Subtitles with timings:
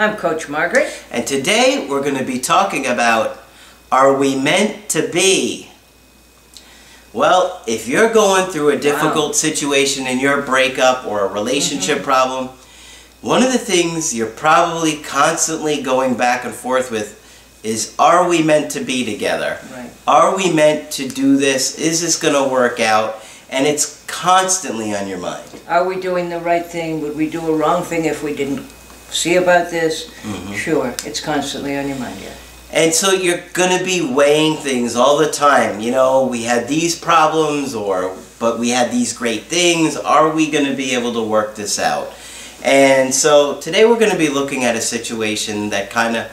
[0.00, 0.90] I'm Coach Margaret.
[1.10, 3.38] And today we're going to be talking about
[3.92, 5.70] Are we meant to be?
[7.12, 9.32] Well, if you're going through a difficult wow.
[9.32, 12.12] situation in your breakup or a relationship mm -hmm.
[12.12, 12.48] problem,
[13.20, 17.08] one of the things you're probably constantly going back and forth with
[17.62, 19.58] is Are we meant to be together?
[19.76, 19.90] Right.
[20.06, 21.74] Are we meant to do this?
[21.78, 23.10] Is this going to work out?
[23.50, 23.86] And it's
[24.22, 25.44] constantly on your mind.
[25.68, 27.00] Are we doing the right thing?
[27.02, 28.62] Would we do a wrong thing if we didn't
[29.10, 30.08] see about this?
[30.24, 30.56] Mm -hmm.
[30.56, 32.40] Sure, it's constantly on your mind, yeah.
[32.72, 35.80] And so you're going to be weighing things all the time.
[35.80, 39.96] You know, we had these problems, or but we had these great things.
[39.96, 42.12] Are we going to be able to work this out?
[42.62, 46.30] And so today we're going to be looking at a situation that kind of,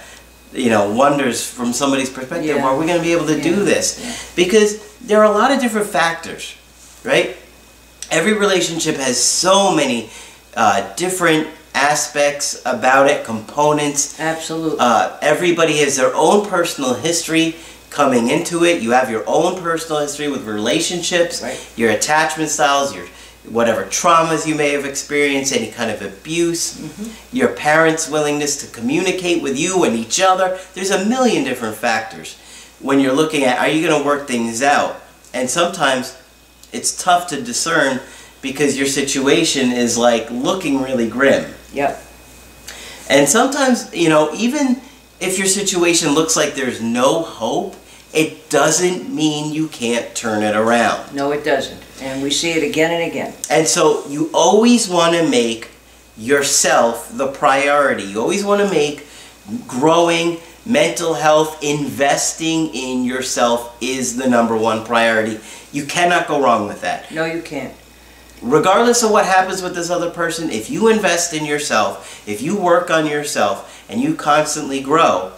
[0.54, 2.66] you know, wonders from somebody's perspective, yeah.
[2.66, 3.44] are we going to be able to yeah.
[3.44, 4.00] do this?
[4.00, 4.16] Yeah.
[4.36, 6.56] Because there are a lot of different factors,
[7.04, 7.38] right?
[8.12, 10.10] Every relationship has so many
[10.56, 14.20] uh, different aspects about it, components.
[14.20, 14.78] Absolutely.
[14.80, 17.56] Uh, everybody has their own personal history
[17.92, 18.82] coming into it.
[18.82, 21.74] You have your own personal history with relationships, right.
[21.76, 23.06] your attachment styles, your
[23.46, 27.10] whatever traumas you may have experienced, any kind of abuse, mm -hmm.
[27.32, 30.60] your parents' willingness to communicate with you and each other.
[30.74, 32.36] There's a million different factors
[32.80, 34.94] when you're looking at are you going to work things out?
[35.34, 36.16] And sometimes
[36.72, 38.00] it's tough to discern
[38.42, 41.46] because your situation is like looking really grim.
[41.74, 42.04] Yep.
[43.10, 44.82] And sometimes, you know, even
[45.20, 47.76] if your situation looks like there's no hope,
[48.14, 51.14] it doesn't mean you can't turn it around.
[51.14, 51.82] No, it doesn't.
[52.02, 53.34] And we see it again and again.
[53.50, 55.70] And so you always want to make
[56.18, 58.04] yourself the priority.
[58.04, 59.08] You always want to make
[59.68, 65.40] growing mental health, investing in yourself is the number one priority.
[65.72, 67.12] You cannot go wrong with that.
[67.12, 67.74] No, you can't
[68.42, 72.58] regardless of what happens with this other person, if you invest in yourself, if you
[72.58, 75.32] work on yourself, and you constantly grow,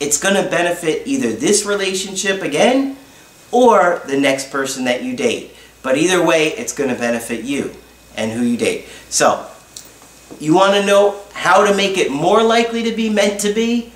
[0.00, 2.96] it's going to benefit either this relationship again
[3.50, 5.54] or the next person that you date.
[5.82, 7.74] But either way, it's going to benefit you
[8.16, 8.86] and who you date.
[9.08, 9.46] So,
[10.40, 13.92] you want to know how to make it more likely to be meant to be?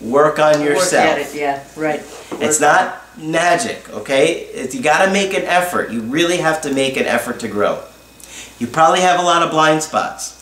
[0.00, 1.16] Work on yourself.
[1.16, 2.00] Work at it, yeah, right.
[2.00, 4.44] Work it's not magic, okay?
[4.46, 5.90] It's, you got to make an effort.
[5.90, 7.82] You really have to make an effort to grow.
[8.60, 10.36] You probably have a lot of blind spots.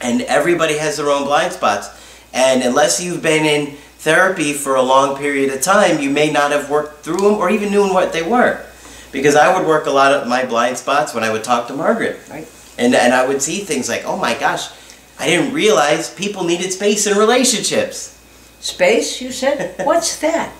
[0.00, 1.90] And everybody has their own blind spots.
[2.32, 6.52] And unless you've been in therapy for a long period of time, you may not
[6.52, 8.64] have worked through them or even knew what they were.
[9.12, 11.74] Because I would work a lot of my blind spots when I would talk to
[11.74, 12.20] Margaret.
[12.30, 12.48] Right.
[12.78, 14.70] And, and I would see things like, oh my gosh,
[15.18, 18.16] I didn't realize people needed space in relationships.
[18.60, 19.74] Space, you said?
[19.84, 20.52] What's that?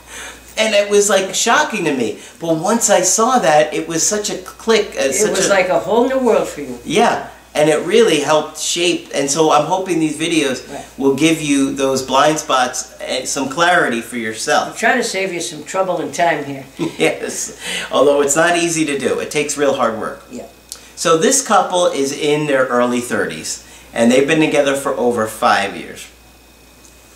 [0.61, 2.21] And it was like shocking to me.
[2.39, 4.89] But once I saw that, it was such a click.
[4.91, 6.79] Uh, it was a, like a whole new world for you.
[6.85, 9.09] Yeah, and it really helped shape.
[9.15, 10.87] And so I'm hoping these videos right.
[10.99, 14.69] will give you those blind spots and some clarity for yourself.
[14.69, 16.67] I'm trying to save you some trouble and time here.
[16.79, 17.59] yes,
[17.91, 19.19] although it's not easy to do.
[19.19, 20.23] It takes real hard work.
[20.31, 20.47] Yeah.
[20.95, 25.75] So this couple is in their early 30s, and they've been together for over five
[25.75, 26.07] years.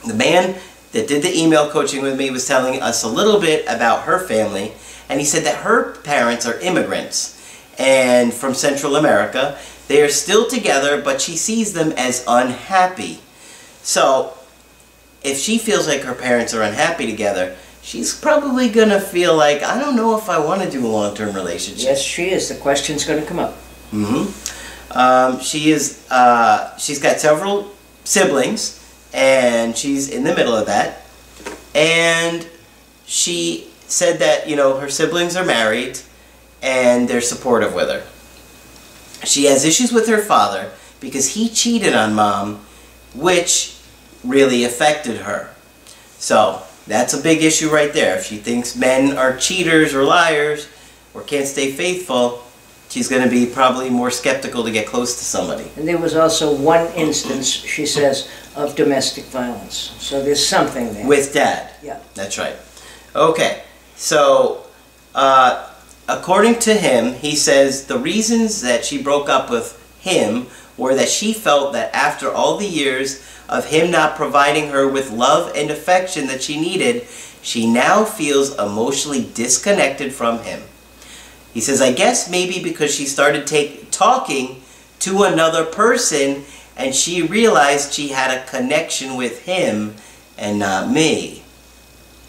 [0.07, 0.57] The man
[0.95, 4.21] that did the email coaching with me was telling us a little bit about her
[4.21, 4.73] family.
[5.09, 7.33] And he said that her parents are immigrants
[7.79, 9.59] and from Central America.
[9.89, 13.19] They are still together, but she sees them as unhappy.
[13.83, 14.35] So,
[15.23, 19.63] if she feels like her parents are unhappy together, she's probably going to feel like,
[19.65, 21.85] I don't know if I want to do a long-term relationship.
[21.85, 22.49] Yes, she is.
[22.49, 23.57] The question's going to come up.
[23.91, 24.97] Mm-hmm.
[24.97, 27.73] Um, she is, uh, she's got several
[28.05, 28.84] siblings
[29.15, 31.03] and she's in the middle of that.
[31.75, 32.47] And
[33.07, 36.01] she said that, you know, her siblings are married
[36.61, 38.05] and they're supportive with her.
[39.25, 42.67] She has issues with her father because he cheated on mom,
[43.15, 43.79] which
[44.25, 45.55] really affected her.
[46.19, 48.17] So, that's a big issue right there.
[48.19, 50.69] If she thinks men are cheaters or liars
[51.15, 52.45] or can't stay faithful,
[52.95, 55.69] she's going to be probably more skeptical to get close to somebody.
[55.77, 59.97] And there was also one instance, she says, of domestic violence.
[59.99, 61.05] So there's something there.
[61.05, 61.73] With dad.
[61.83, 61.99] Yeah.
[62.15, 62.55] That's right.
[63.17, 63.65] Okay.
[63.97, 64.65] So,
[65.13, 65.73] uh,
[66.09, 70.47] according to him, he says the reasons that she broke up with him
[70.77, 75.11] were that she felt that after all the years of him not providing her with
[75.11, 77.09] love and affection that she needed,
[77.43, 80.63] she now feels emotionally disconnected from him.
[81.55, 84.61] He says, I guess maybe because she started take, talking
[84.99, 86.45] to another person
[86.77, 89.95] and she realized she had a connection with him
[90.37, 91.45] and not me.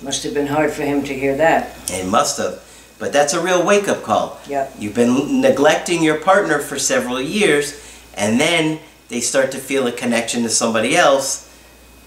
[0.02, 1.76] Must have been hard for him to hear that.
[1.90, 2.62] It must have.
[3.00, 4.40] But that's a real wake up call.
[4.48, 4.76] Yep.
[4.78, 7.82] You've been neglecting your partner for several years,
[8.14, 8.80] and then
[9.10, 11.52] they start to feel a connection to somebody else.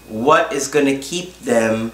[0.07, 1.91] What is going to keep them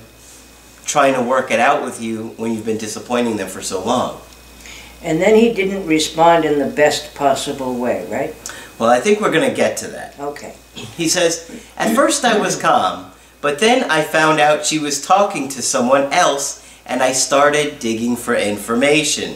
[0.86, 4.22] trying to work it out with you when you've been disappointing them for so long?
[5.02, 8.36] And then he didn't respond in the best possible way, right?
[8.80, 10.20] Well, I think we're going to get to that.
[10.20, 10.56] Okay.
[10.74, 13.12] He says, At first I was calm,
[13.42, 18.16] but then I found out she was talking to someone else and I started digging
[18.16, 19.36] for information.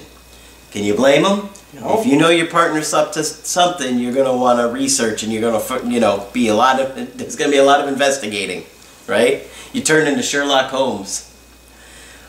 [0.72, 1.50] Can you blame him?
[1.74, 2.00] No.
[2.00, 5.32] If you know your partner's up to something, you're going to want to research and
[5.32, 7.82] you're going to, you know, be a lot of, there's going to be a lot
[7.82, 8.64] of investigating,
[9.08, 9.48] right?
[9.72, 11.26] You turn into Sherlock Holmes.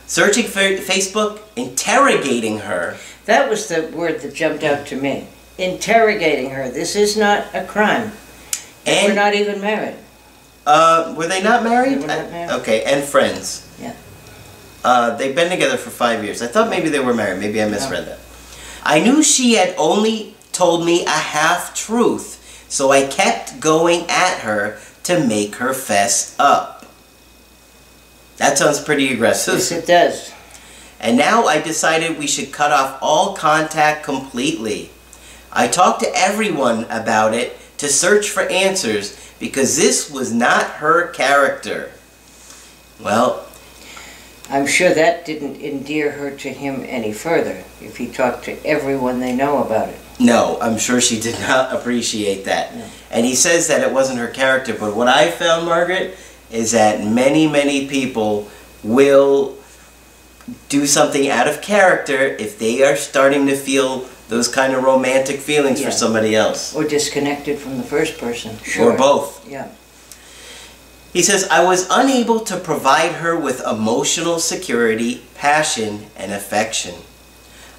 [0.07, 2.99] Searching for Facebook, interrogating her.
[3.31, 5.29] That was the word that jumped out to me.
[5.57, 6.69] Interrogating her.
[6.69, 8.11] This is not a crime.
[8.85, 9.95] And we're not even married.
[10.67, 11.99] uh, were they not married?
[11.99, 12.51] They were not married.
[12.61, 13.73] Okay, and friends.
[13.81, 13.95] Yeah.
[14.83, 16.43] Uh, they've been together for five years.
[16.43, 17.39] I thought maybe they were married.
[17.39, 18.19] Maybe I misread that.
[18.83, 24.41] I knew she had only told me a half truth, so I kept going at
[24.41, 26.85] her to make her fess up.
[28.39, 29.55] That sounds pretty aggressive.
[29.55, 30.33] Yes, it does.
[31.01, 34.91] And now I decided we should cut off all contact completely.
[35.51, 41.09] I talked to everyone about it to search for answers because this was not her
[41.09, 41.93] character.
[43.01, 43.47] Well,
[44.51, 49.21] I'm sure that didn't endear her to him any further if he talked to everyone
[49.21, 49.99] they know about it.
[50.19, 52.77] No, I'm sure she did not appreciate that.
[52.77, 52.85] No.
[53.11, 56.19] And he says that it wasn't her character, but what I found, Margaret,
[56.51, 58.51] is that many, many people
[58.83, 59.57] will
[60.69, 65.41] do something out of character if they are starting to feel those kind of romantic
[65.41, 65.87] feelings Yeah.
[65.87, 66.75] for somebody else.
[66.75, 68.59] Or disconnected from the first person.
[68.63, 68.93] Sure.
[68.93, 69.49] Or both.
[69.49, 69.69] Yeah.
[71.13, 76.95] He says, I was unable to provide her with emotional security, passion, and affection.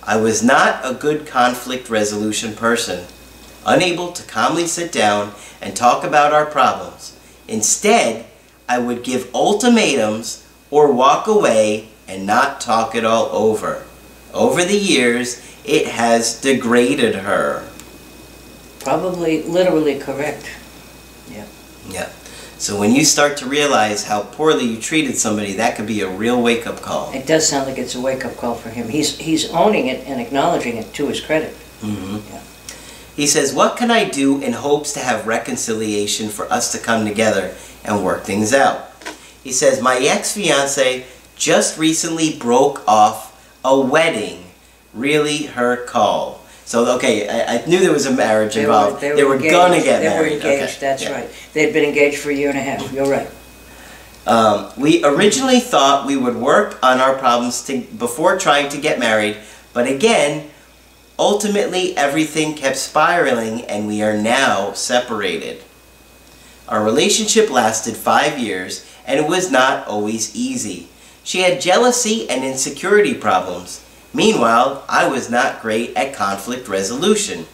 [0.04, 3.06] I was not a good conflict resolution person,
[3.66, 5.32] unable to calmly sit down
[5.62, 7.16] and talk about our problems.
[7.48, 8.26] Instead,
[8.68, 13.84] I would give ultimatums or walk away and not talk it all over.
[14.34, 17.68] Over the years, it has degraded her.
[18.82, 20.52] Probably literally correct.
[21.30, 21.46] Yeah.
[21.88, 22.10] Yeah.
[22.58, 26.10] So when you start to realize how poorly you treated somebody, that could be a
[26.10, 27.14] real wake-up call.
[27.14, 28.90] It does sound like it's a wake-up call for him.
[28.90, 31.56] He's he's owning it and acknowledging it to his credit.
[31.82, 32.22] Mm -hmm.
[32.30, 32.42] Yeah.
[33.16, 37.06] He says, What can I do in hopes to have reconciliation for us to come
[37.08, 37.54] together
[37.84, 38.80] and work things out?
[39.44, 41.06] He says, My ex fiance
[41.42, 44.46] just recently broke off a wedding.
[44.94, 46.40] Really her call.
[46.66, 49.02] So, okay, I, I knew there was a marriage They involved.
[49.02, 49.52] were, they were, engaged.
[49.52, 50.30] gonna get they married.
[50.44, 51.12] were engaged, Okay, that's yeah.
[51.12, 51.30] right.
[51.54, 52.94] They'd been engaged for a year and a half.
[52.94, 53.30] You're right.
[54.28, 59.00] Um, we originally thought we would work on our problems to, before trying to get
[59.00, 59.38] married,
[59.74, 60.52] but again,
[61.18, 65.64] ultimately everything kept spiraling and we are now separated.
[66.68, 70.88] Our relationship lasted five years and it was not always easy.
[71.32, 73.82] She had jealousy and insecurity problems.
[74.14, 77.46] Meanwhile, I was not great at conflict resolution.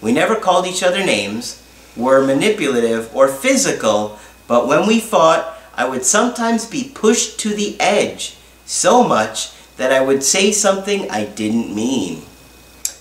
[0.00, 1.62] We never called each other names,
[1.94, 4.18] were manipulative or physical,
[4.48, 9.92] but when we fought, I would sometimes be pushed to the edge so much that
[9.92, 12.22] I would say something I didn't mean.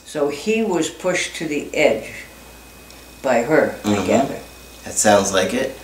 [0.05, 2.11] So he was pushed to the edge
[3.21, 4.05] by her, I Mhm.
[4.05, 4.39] gather.
[4.83, 5.77] That sounds like it.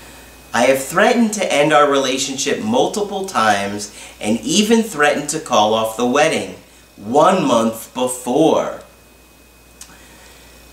[0.53, 5.95] I have threatened to end our relationship multiple times and even threatened to call off
[5.97, 6.55] the wedding
[6.97, 8.81] one month before.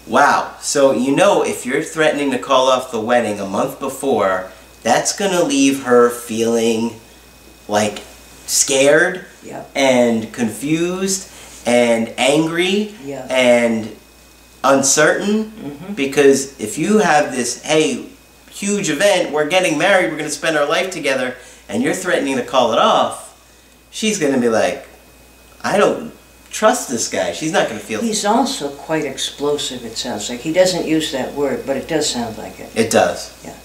[0.06, 0.54] Wow.
[0.61, 4.50] So, you know, if you're threatening to call off the wedding a month before,
[4.83, 6.99] that's going to leave her feeling
[7.68, 7.99] like
[8.47, 9.64] scared Yeah.
[9.75, 11.28] and confused
[11.66, 13.26] and angry Yeah.
[13.28, 13.95] and
[14.62, 18.06] uncertain hmm because if you have this hey
[18.57, 19.33] huge event.
[19.33, 20.11] We're getting married.
[20.11, 21.37] We're going to spend our life together.
[21.69, 23.25] And you're threatening to call it off.
[23.91, 24.87] She's going to be like
[25.67, 26.13] i don't
[26.51, 27.33] trust this guy.
[27.33, 30.41] She's not going to feel He's also quite explosive, it sounds like.
[30.41, 32.71] He doesn't use that word, but it does sound like it.
[32.75, 33.37] it does.
[33.45, 33.57] Yeah.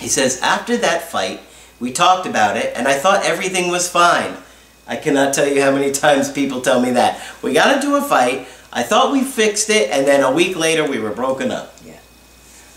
[0.00, 1.40] he says after that fight
[1.78, 4.36] we talked about it and i thought everything was fine.
[4.86, 7.22] I cannot tell you how many times people tell me that.
[7.42, 8.48] We got into a fight.
[8.72, 11.71] I thought we fixed it and then a week later we were broken up.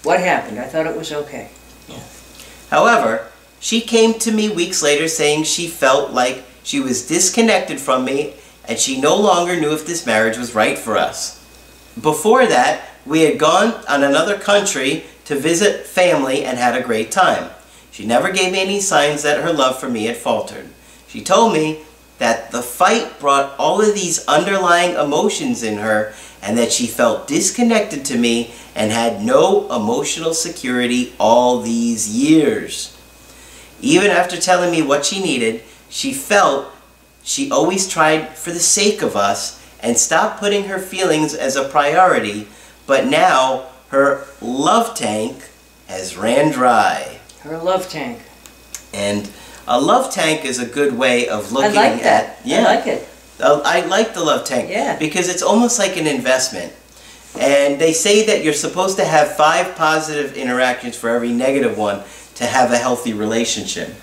[0.05, 0.59] What happened?
[0.59, 1.50] I thought it was okay.
[2.69, 3.27] However,
[3.59, 8.35] she came to me weeks later saying she felt like she was disconnected from me
[8.67, 11.43] and she no longer knew if this marriage was right for us.
[12.00, 17.12] Before that, we had gone on another country to visit family and had a great
[17.12, 17.50] time.
[17.89, 20.69] She never gave me any signs that her love for me had faltered.
[21.07, 21.79] She told me
[22.19, 26.13] that the fight brought all of these underlying emotions in her
[26.45, 32.95] and that she felt disconnected to me and had no emotional security all these years.
[33.81, 36.67] Even after telling me what she needed, she felt
[37.23, 41.67] she always tried for the sake of us and stopped putting her feelings as a
[41.67, 42.47] priority,
[42.85, 45.49] but now her love tank
[45.87, 47.19] has ran dry.
[47.41, 48.19] Her love tank.
[48.93, 49.29] And
[49.67, 52.37] a love tank is a good way of looking I like that.
[52.37, 52.45] at.
[52.45, 53.09] Yeah, I like it.
[53.39, 54.70] I like the love tank.
[54.70, 54.98] Yeah.
[54.98, 56.74] Because it's almost like an investment.
[57.39, 62.04] And they say that you're supposed to have five positive interactions for every negative one
[62.36, 63.94] to have a healthy relationship.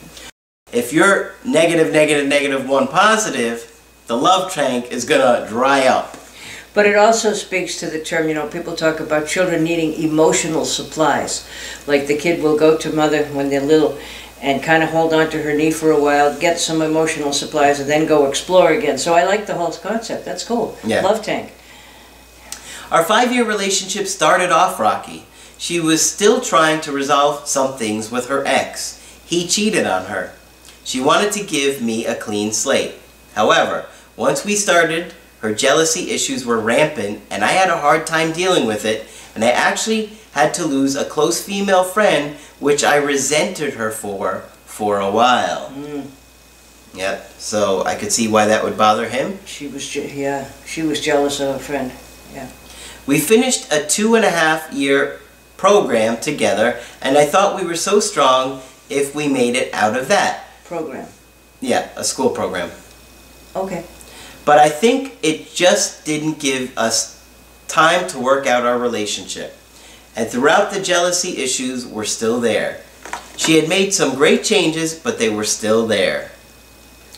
[0.73, 3.69] If you're negative, negative, negative, one positive,
[4.07, 6.17] the love tank is gonna dry up.
[6.75, 10.65] But it also speaks to the term, you know, people talk about children needing emotional
[10.65, 11.47] supplies.
[11.87, 13.99] Like the kid will go to mother when they're little
[14.43, 17.79] and kind of hold on to her knee for a while, get some emotional supplies,
[17.79, 18.99] and then go explore again.
[18.99, 20.25] So I like the whole concept.
[20.25, 20.77] That's cool.
[20.85, 21.01] Yeah.
[21.01, 21.53] Love tank.
[22.91, 25.25] Our five year relationship started off rocky.
[25.57, 28.99] She was still trying to resolve some things with her ex.
[29.25, 30.33] He cheated on her.
[30.85, 32.97] She wanted to give me a clean slate.
[33.35, 38.33] However, once we started, her jealousy issues were rampant and I had a hard time
[38.33, 42.97] dealing with it, and I actually had to lose a close female friend, which I
[42.97, 45.71] resented her for for a while.
[45.71, 46.07] Mm.
[46.95, 49.39] Yep, so I could see why that would bother him.
[49.47, 51.91] She was, yeah, she was jealous of a friend.
[52.35, 52.51] Yeah.
[53.07, 55.21] We finished a two and a half year
[55.57, 58.61] program together, and I thought we were so strong
[58.91, 60.45] if we made it out of that.
[60.65, 61.09] Program.
[61.61, 62.71] Yeah, a school program.
[63.57, 63.85] Okay.
[64.45, 67.25] But I think it just didn't give us
[67.69, 69.57] time to work out our relationship.
[70.15, 72.83] And throughout the jealousy issues were still there.
[73.37, 76.31] She had made some great changes, but they were still there.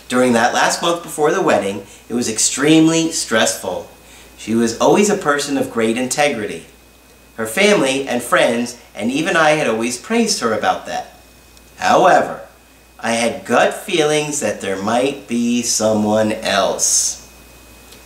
[0.08, 3.90] During that last month before the wedding, it was extremely stressful.
[4.36, 6.66] She was always a person of great integrity.
[7.36, 11.18] Her family and friends and even I had always praised her about that.
[11.78, 12.42] However,
[13.00, 17.20] I had gut feelings that there might be someone else.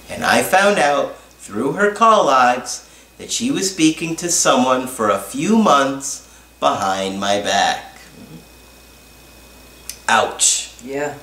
[0.08, 2.87] And I found out through her call logs
[3.18, 6.24] that she was speaking to someone for a few months
[6.60, 7.98] behind my back.
[10.08, 10.72] Ouch.
[10.84, 11.14] Yeah.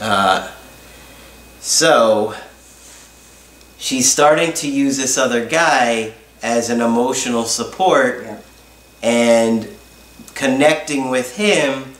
[0.00, 0.50] Uh,
[1.60, 2.34] so,
[3.78, 8.36] she's starting to use this other guy as an emotional support Yeah.
[9.02, 9.68] and
[10.34, 11.94] connecting with him.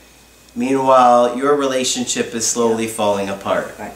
[0.55, 3.75] Meanwhile, your relationship is slowly falling apart.
[3.79, 3.93] Right.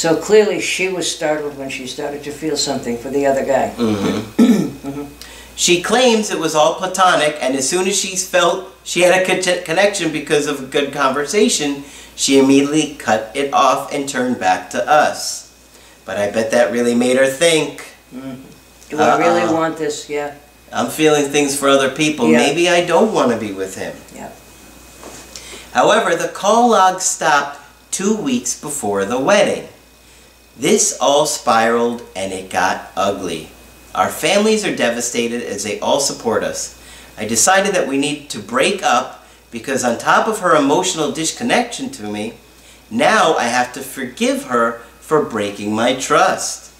[0.00, 3.44] Sh- So clearly she was startled when she started to feel something for the other
[3.44, 3.72] guy.
[3.76, 5.06] mhm.
[5.56, 9.26] She claims it was all platonic, and as soon as she felt she had a
[9.26, 11.84] con- connection because of a good conversation,
[12.16, 15.52] she immediately cut it off and turned back to us.
[16.06, 17.84] But I bet that really made her think.
[18.88, 19.52] Do I really Uh-uh.
[19.52, 20.08] want this?
[20.08, 20.32] Yeah.
[20.72, 22.30] I'm feeling things for other people.
[22.30, 22.38] Yeah.
[22.38, 23.94] Maybe I don't want to be with him.
[24.16, 24.30] Yeah.
[25.74, 27.58] However, the call log stopped
[27.90, 29.68] two weeks before the wedding.
[30.56, 33.50] This all spiraled and it got ugly.
[33.94, 36.80] Our families are devastated as they all support us.
[37.18, 41.90] I decided that we need to break up because, on top of her emotional disconnection
[41.90, 42.34] to me,
[42.90, 46.72] now I have to forgive her for breaking my trust.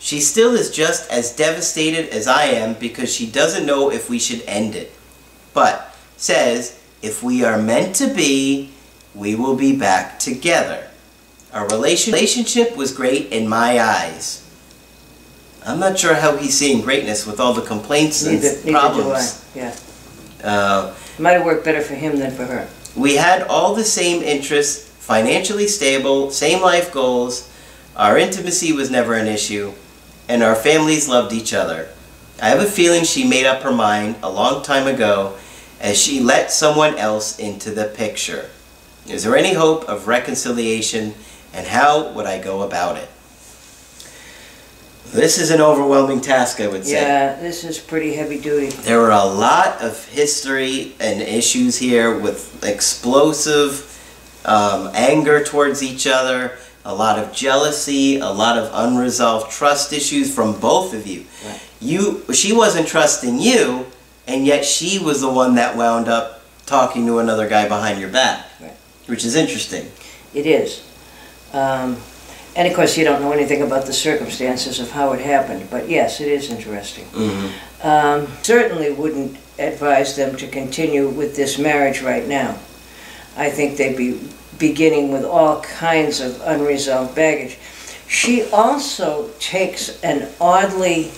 [0.00, 4.18] She still is just as devastated as I am because she doesn't know if we
[4.18, 4.92] should end it.
[5.54, 8.70] But says if we are meant to be,
[9.14, 10.87] we will be back together.
[11.52, 14.44] Our relationship was great in my eyes.
[15.64, 19.44] I'm not sure how he's seeing greatness with all the complaints and Neither, neither problems.
[19.54, 19.74] Yeah.
[20.42, 22.68] Uh, Might have worked better for him than for her.
[22.96, 27.50] we had all the same interests, financially stable, same life goals.
[27.96, 29.72] Our intimacy was never an issue,
[30.28, 31.88] and our families loved each other.
[32.40, 35.36] I have a feeling she made up her mind a long time ago
[35.80, 38.48] as she let someone else into the picture.
[39.08, 41.14] Is there any hope of reconciliation,
[41.52, 43.08] and how would I go about it?
[45.12, 47.00] This is an overwhelming task, I would say.
[47.00, 48.68] Yeah, this is pretty heavy duty.
[48.68, 53.86] There were a lot of history and issues here with explosive
[54.44, 60.32] um, anger towards each other, a lot of jealousy, a lot of unresolved trust issues
[60.34, 61.24] from both of you.
[61.46, 61.60] Right.
[61.80, 63.86] you she wasn't trusting you,
[64.26, 68.10] and yet she was the one that wound up talking to another guy behind your
[68.10, 68.76] back, Right.
[69.06, 69.90] which is interesting.
[70.34, 70.82] It is.
[71.52, 71.96] Um,
[72.56, 75.88] and of course, you don't know anything about the circumstances of how it happened, but
[75.88, 77.04] yes, it is interesting.
[77.06, 77.48] hmm
[77.82, 82.56] Um, certainly wouldn't advise them to continue with this marriage right now.
[83.36, 84.20] I think they'd be
[84.58, 87.56] beginning with all kinds of unresolved baggage.
[88.08, 91.12] She also takes an oddly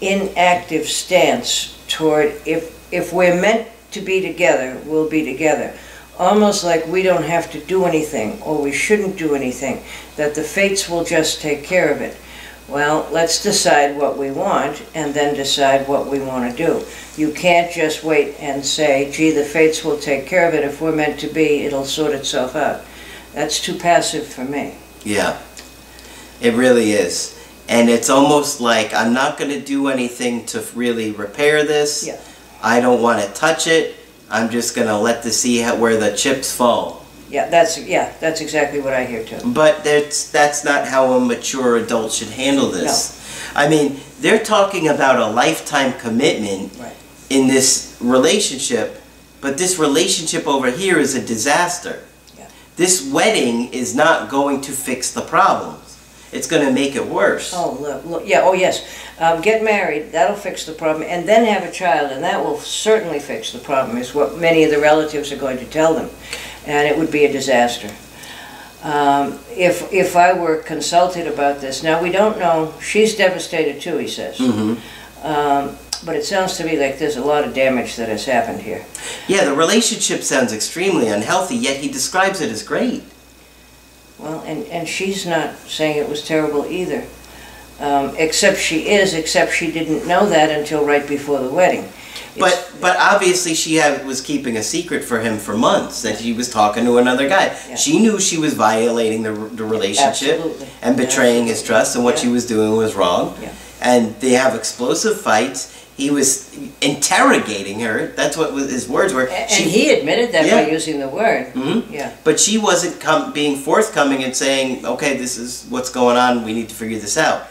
[0.00, 5.72] inactive stance toward if if we're meant to be together, we'll be together.
[6.18, 9.82] Almost like we don't have to do anything or we shouldn't do anything,
[10.16, 12.16] that the fates will just take care of it.
[12.68, 16.84] Well, let's decide what we want and then decide what we want to do.
[17.16, 20.64] You can't just wait and say, gee, the fates will take care of it.
[20.64, 22.82] If we're meant to be, it'll sort itself out.
[23.34, 24.74] That's too passive for me.
[25.04, 25.38] Yeah,
[26.40, 27.38] it really is.
[27.68, 32.06] And it's almost like I'm not going to do anything to really repair this.
[32.06, 32.20] Yeah.
[32.62, 33.96] I don't want to touch it.
[34.32, 37.04] I'm just going to let the see how, where the chips fall.
[37.28, 39.38] Yeah, that's yeah, that's exactly what I hear too.
[39.54, 43.54] But that's that's not how a mature adult should handle this.
[43.54, 43.60] No.
[43.60, 46.92] I mean, they're talking about a lifetime commitment Right.
[47.30, 49.00] in this relationship,
[49.40, 52.02] but this relationship over here is a disaster.
[52.38, 52.48] Yeah.
[52.76, 55.91] This wedding is not going to fix the problems.
[56.32, 57.52] It's going to make it worse.
[57.54, 58.88] Oh, look, look, yeah, oh yes.
[59.18, 62.58] Um, get married, that'll fix the problem, and then have a child, and that will
[62.58, 66.08] certainly fix the problem, is what many of the relatives are going to tell them.
[66.66, 67.90] And it would be a disaster.
[68.82, 73.98] Um, if, if I were consulted about this, now we don't know, she's devastated too,
[73.98, 74.38] he says.
[74.38, 74.74] hmm
[75.22, 78.60] Um, but it sounds to me like there's a lot of damage that has happened
[78.60, 78.84] here.
[79.28, 83.04] Yeah, the relationship sounds extremely unhealthy, yet he describes it as great.
[84.22, 87.04] Well, and, and she's not saying it was terrible either.
[87.80, 91.80] Um, except she is, except she didn't know that until right before the wedding.
[92.36, 96.18] It's- But but obviously she had, was keeping a secret for him for months that
[96.20, 97.46] he was talking to another guy.
[97.68, 97.74] Yeah.
[97.76, 100.68] She knew she was violating the, the relationship Absolutely.
[100.82, 103.36] and betraying his trust, and what she was doing was wrong.
[103.42, 103.52] Yeah.
[103.80, 105.81] And they have explosive fights.
[106.02, 108.08] He was interrogating her.
[108.16, 109.26] That's what his words were.
[109.26, 111.52] A- She- And he admitted that by using the word.
[111.54, 111.84] Mhm.
[111.92, 112.10] Yeah.
[112.24, 116.54] But she wasn't com- being forthcoming and saying, okay, this is what's going on, we
[116.54, 117.46] need to figure this out.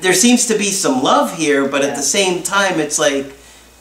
[0.00, 3.26] There seems to be some love here, but at the same time, it's like,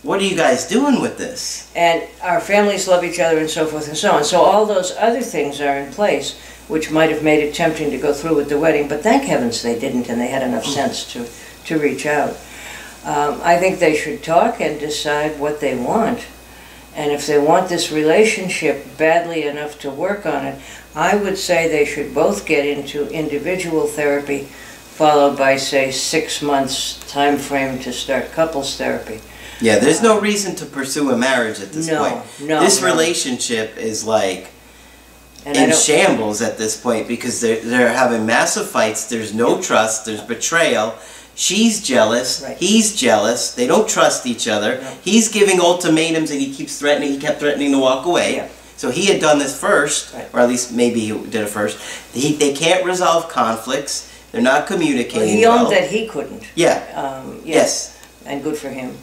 [0.01, 1.67] what are you guys doing with this?
[1.75, 4.23] And our families love each other and so forth and so on.
[4.25, 6.35] So all those other things are in place,
[6.67, 8.89] which might have made it tempting to go through with the wedding.
[8.89, 11.25] But thank heavens they didn't, and they had enough sense to,
[11.67, 12.35] to reach out.
[13.05, 16.25] Um, I think they should talk and decide what they want.
[16.95, 20.61] And if they want this relationship badly enough to work on it,
[20.95, 26.99] I would say they should both get into individual therapy, followed by, say, six months
[27.11, 29.19] time frame to start couples therapy.
[29.59, 32.25] Yeah, there's no reason to pursue a marriage at this No, point.
[32.47, 32.87] no, This no.
[32.87, 34.51] relationship is like
[35.45, 39.07] And in shambles at this point because they're, they're having massive fights.
[39.07, 40.05] There's no trust.
[40.05, 40.95] There's betrayal.
[41.35, 42.41] She's jealous.
[42.43, 42.57] Right.
[42.57, 43.53] He's jealous.
[43.55, 44.79] They don't trust each other.
[44.81, 44.97] No.
[45.03, 47.11] He's giving ultimatums and he keeps threatening.
[47.11, 48.35] He kept threatening to walk away.
[48.35, 48.47] Yeah.
[48.77, 50.27] So he had done this first, Right.
[50.33, 51.79] or at least maybe he did it first.
[52.13, 54.09] He, they can't resolve conflicts.
[54.31, 55.19] They're not communicating.
[55.19, 55.65] Well, he well.
[55.65, 56.43] owned that he couldn't.
[56.55, 56.83] Yeah.
[56.95, 57.99] Um, yes, Yes.
[58.25, 58.97] and good for him.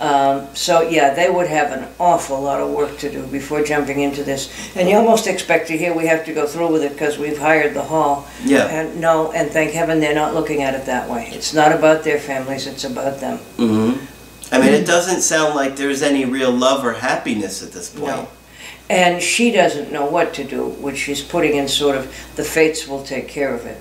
[0.00, 4.00] Um, so yeah, they would have an awful lot of work to do before jumping
[4.00, 4.50] into this.
[4.74, 7.38] And you almost expect to hear we have to go through with it because we've
[7.38, 8.26] hired the hall.
[8.42, 8.66] Yeah.
[8.66, 11.28] And no, and thank heaven they're not looking at it that way.
[11.32, 13.38] It's not about their families; it's about them.
[13.58, 14.06] Mm-hmm.
[14.52, 18.06] I mean, it doesn't sound like there's any real love or happiness at this point.
[18.06, 18.28] No.
[18.88, 22.88] And she doesn't know what to do, which she's putting in sort of the fates
[22.88, 23.80] will take care of it.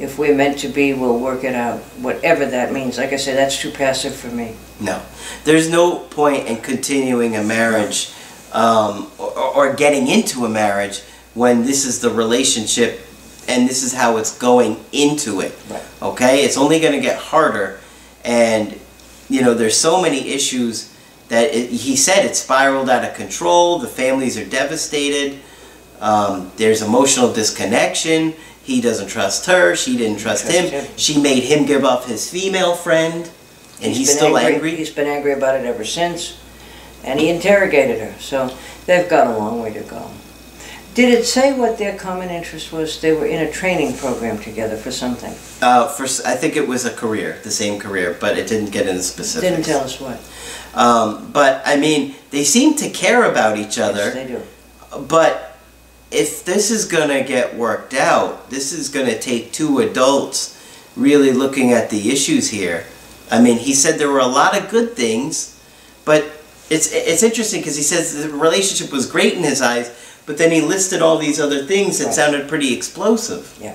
[0.00, 1.80] If we're meant to be, we'll work it out.
[2.00, 2.98] Whatever that means.
[2.98, 4.54] Like I said, that's too passive for me.
[4.80, 5.02] No,
[5.44, 8.12] there's no point in continuing a marriage
[8.52, 11.02] um, or, or getting into a marriage
[11.34, 13.06] when this is the relationship
[13.48, 15.56] and this is how it's going into it.
[15.68, 15.82] Right.
[16.02, 17.80] Okay, it's only going to get harder,
[18.24, 18.78] and
[19.28, 20.94] you know there's so many issues
[21.28, 23.78] that it, he said it spiraled out of control.
[23.78, 25.40] The families are devastated.
[26.00, 28.34] Um, there's emotional disconnection.
[28.62, 29.74] He doesn't trust her.
[29.74, 30.66] She didn't trust him.
[30.66, 30.86] him.
[30.96, 33.30] She made him give up his female friend,
[33.82, 34.76] and he's, been still angry.
[34.76, 36.38] He's been angry about it ever since,
[37.02, 38.20] and he interrogated her.
[38.20, 38.54] So
[38.86, 40.10] they've got a long way to go.
[40.92, 43.00] Did it say what their common interest was?
[43.00, 45.32] They were in a training program together for something.
[45.62, 48.88] Uh, for I think it was a career, the same career, but it didn't get
[48.88, 49.50] into specifics.
[49.50, 50.20] Didn't tell us what.
[50.74, 54.06] Um, but I mean, they seem to care about each other.
[54.06, 54.42] Yes, they do.
[55.06, 55.49] But
[56.10, 60.56] if this is gonna get worked out, this is gonna take two adults
[60.96, 62.86] really looking at the issues here.
[63.30, 65.56] I mean, he said there were a lot of good things,
[66.04, 66.24] but
[66.68, 69.90] it's it's interesting because he says the relationship was great in his eyes,
[70.26, 72.14] but then he listed all these other things that Right.
[72.14, 73.56] sounded pretty explosive.
[73.60, 73.74] Yeah.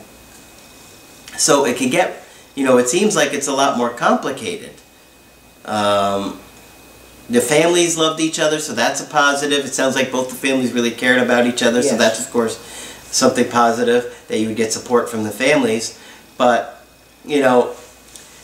[1.37, 2.23] So it can get,
[2.55, 4.71] you know, it seems like it's a lot more complicated.
[5.65, 6.39] Um,
[7.29, 9.65] the families loved each other, so that's a positive.
[9.65, 12.57] It sounds like both the families really cared about each other, so that's of course
[13.11, 15.99] something positive that you would get support from the families.
[16.37, 16.85] But
[17.25, 17.75] you know,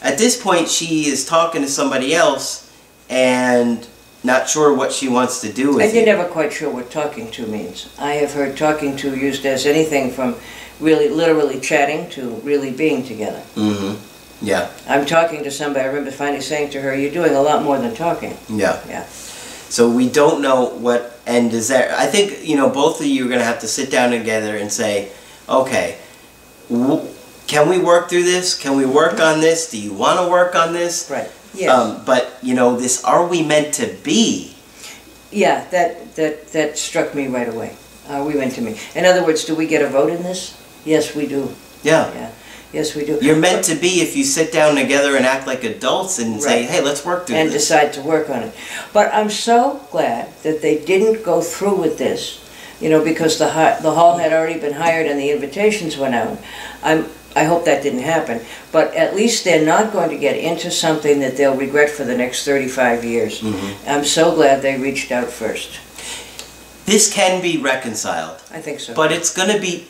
[0.02, 2.72] at this point, she is talking to somebody else
[3.10, 3.88] and
[4.24, 6.06] not sure what she wants to do with And you're it.
[6.06, 7.94] never quite sure what talking to means.
[8.00, 10.36] I have heard talking to used as anything from
[10.80, 13.42] really literally chatting to really being together.
[13.56, 13.96] hmm
[14.42, 17.64] Yeah, I'm talking to somebody, I remember finally saying to her, you're doing a lot
[17.64, 18.36] more than talking.
[18.50, 18.82] yeah.
[18.88, 19.06] Yeah.
[19.70, 21.96] So we don't know what end is there.
[21.96, 24.58] I think you know both of you are going to have to sit down together
[24.58, 25.12] and say,
[25.48, 25.98] okay,
[26.70, 27.08] w-
[27.48, 28.58] can we work through this?
[28.58, 29.70] Can we work on this?
[29.72, 31.10] Do you want to work on this?
[31.10, 31.32] Right.
[31.54, 31.70] Yes.
[31.70, 34.56] Um, but you know, this are we meant to be?
[35.32, 37.74] yeah, that, that, that struck me right away.
[38.10, 38.78] Uh, we went to me.
[38.96, 40.58] In other words, do we get a vote in this?
[40.84, 41.54] Yes, we do.
[41.84, 42.12] Yeah.
[42.14, 42.32] Yeah.
[42.74, 43.20] Yes, we do.
[43.22, 46.64] You're meant to be if you sit down together and act like adults and say,
[46.64, 47.64] hey, let's work through and this.
[47.68, 48.54] decide to work on it.
[48.94, 52.40] But I'm so glad that they didn't go through with this,
[52.80, 53.46] you know, because the
[53.82, 56.38] the hall had already been hired and the invitations went out.
[56.82, 58.42] I'm I hope that didn't happen,
[58.74, 62.16] but at least they're not going to get into something that they'll regret for the
[62.16, 63.40] next 35 years.
[63.42, 63.74] Mhm.
[63.88, 65.80] I'm so glad they reached out first.
[66.86, 68.42] This can be reconciled.
[68.54, 68.94] I think so.
[68.94, 69.88] But it's going to be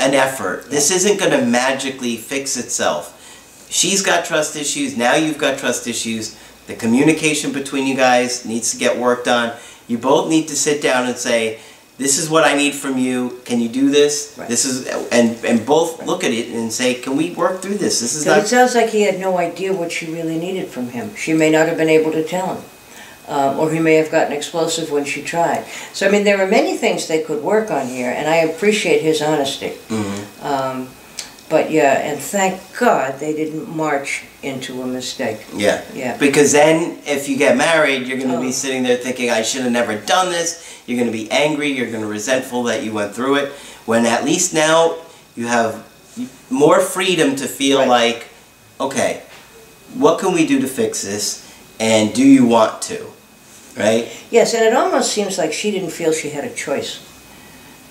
[0.00, 0.70] an effort.
[0.70, 3.16] This isn't going to magically fix itself.
[3.70, 4.96] She's got trust issues.
[4.96, 6.36] Now you've got trust issues.
[6.66, 9.52] The communication between you guys needs to get worked on.
[9.86, 11.58] You both need to sit down and say,
[11.98, 13.40] "This is what I need from you.
[13.44, 14.34] Can you do this?
[14.36, 14.48] Right.
[14.48, 18.00] This is," and and both look at it and say, "Can we work through this?
[18.00, 20.90] This is So it sounds like he had no idea what she really needed from
[20.90, 21.14] him.
[21.16, 22.62] She may not have been able to tell him.
[23.28, 25.64] Um, or he may have gotten explosive when she tried.
[25.92, 29.02] So, I mean, there are many things they could work on here, and I appreciate
[29.02, 29.74] his honesty.
[29.88, 30.44] Mhm.
[30.44, 30.88] Um,
[31.48, 35.38] but yeah, and thank God they didn't march into a mistake.
[35.54, 35.82] Yeah.
[35.94, 36.16] Yeah.
[36.16, 38.40] Because then, if you get married, you're going to Oh.
[38.42, 40.62] be sitting there thinking, I should have never done this.
[40.86, 41.68] You're going to be angry.
[41.70, 43.52] You're going to be resentful that you went through it.
[43.86, 44.94] When at least now
[45.36, 45.76] you have
[46.50, 47.88] more freedom to feel Right.
[47.88, 48.26] like,
[48.80, 49.20] okay,
[49.94, 51.42] what can we do to fix this?
[51.80, 53.06] And do you want to?
[53.76, 54.08] Right?
[54.30, 56.98] Yes, and it almost seems like she didn't feel she had a choice,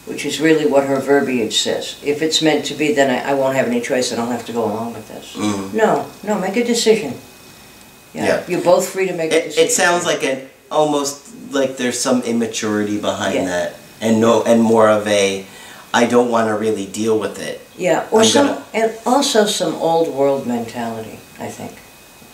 [0.05, 1.99] which is really what her verbiage says.
[2.03, 4.13] If it's meant to be, then I, I won't have any choice.
[4.13, 5.33] I don't have to go along with this.
[5.35, 5.73] Mhm.
[5.73, 7.15] No, no, make a decision.
[8.13, 8.43] Yeah, Yeah.
[8.47, 9.65] you're both free to make a It, decision.
[9.65, 11.21] it sounds like an almost
[11.51, 13.45] like there's some immaturity behind Yeah.
[13.45, 15.45] that, and no, and more of a,
[15.93, 17.59] I don't want to really deal with it.
[17.77, 21.17] Yeah, or I'm some, gonna- and also some old world mentality.
[21.39, 21.71] I think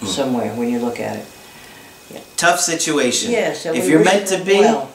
[0.01, 0.07] Hmm.
[0.07, 1.25] somewhere when you look at it.
[2.37, 3.31] Tough situation.
[3.31, 4.91] Yes, and if you're meant to be, well.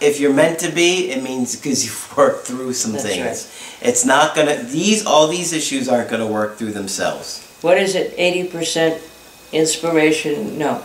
[0.00, 3.78] if you're meant to be, it means because you've worked through some That's things.
[3.80, 3.88] right.
[3.88, 4.62] It's not gonna.
[4.64, 7.46] These all these issues aren't gonna work through themselves.
[7.62, 8.12] What is it?
[8.16, 9.00] Eighty percent
[9.52, 10.58] inspiration?
[10.58, 10.82] No,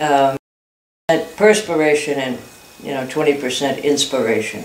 [0.00, 0.36] um,
[1.36, 2.38] perspiration and
[2.82, 4.64] you know twenty percent inspiration.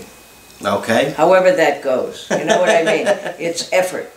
[0.64, 1.10] Okay.
[1.16, 3.06] However that goes, you know what I mean?
[3.38, 4.10] It's effort.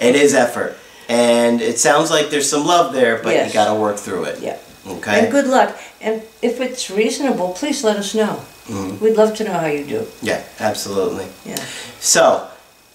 [0.00, 0.76] It is effort,
[1.08, 3.48] and it sounds like there's some love there, but Yes.
[3.48, 4.40] you got to work through it.
[4.40, 4.56] Yeah.
[4.88, 5.20] Okay.
[5.20, 5.76] And good luck.
[6.00, 8.40] And if it's reasonable, please let us know.
[8.68, 9.00] Mhm.
[9.00, 10.06] We'd love to know how you do.
[10.22, 11.26] Yeah, absolutely.
[11.44, 11.56] Yeah.
[12.00, 12.42] So,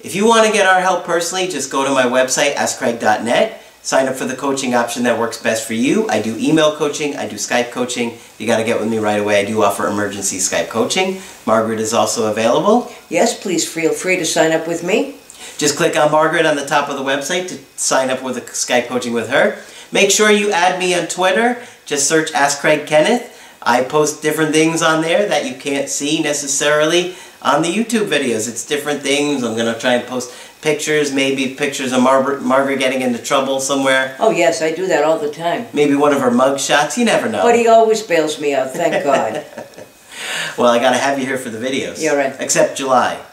[0.02, 3.60] if you want to get our help personally, just go to my website, askcraig.net.
[3.86, 6.08] Sign up for the coaching option that works best for you.
[6.10, 8.18] I do email coaching, I do Skype coaching.
[8.38, 9.42] You got to get with me right away.
[9.42, 11.22] I do offer emergency Skype coaching.
[11.46, 12.90] Margaret is also available.
[13.10, 15.16] Yes, please feel free to sign up with me.
[15.58, 18.42] Just click on Margaret on the top of the website to sign up with a
[18.42, 19.58] Skype coaching with her.
[19.94, 21.64] Make sure you add me on Twitter.
[21.86, 23.30] Just search Ask Craig Kenneth.
[23.62, 28.50] I post different things on there that you can't see necessarily on the YouTube videos.
[28.50, 29.44] It's different things.
[29.44, 34.16] I'm gonna try and post pictures, maybe pictures of Margaret, Margaret getting into trouble somewhere.
[34.20, 35.68] Oh, yes, I do that all the time.
[35.74, 36.98] Maybe one of her mug shots.
[36.98, 37.44] You never know.
[37.44, 39.46] But he always bails me out, thank God.
[40.58, 42.02] well, I gotta have you here for the videos.
[42.02, 42.36] Yeah, right.
[42.40, 43.24] Except July.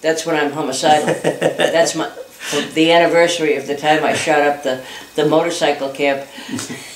[0.00, 1.06] That's when I'm homicidal.
[1.22, 2.10] That's my
[2.74, 6.26] the anniversary of the time I shot up the, the motorcycle camp.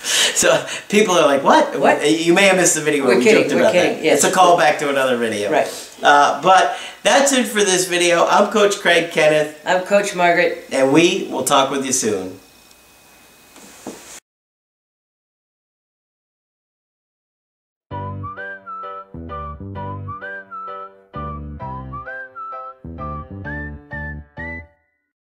[0.00, 1.78] So people are like, "What?
[1.80, 2.08] What?
[2.08, 4.04] You may have missed the video where We're we kidding, joked we're about kidding, that.
[4.04, 4.24] yes.
[4.24, 5.50] It's a callback to another video.
[5.50, 5.66] Right.
[6.02, 8.24] Uh, but that's it for this video.
[8.24, 10.64] I'm Coach Craig Kenneth, I'm Coach Margaret.
[10.70, 12.38] and we will talk with you soon.